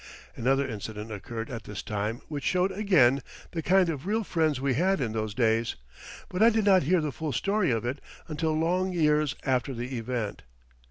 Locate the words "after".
9.45-9.75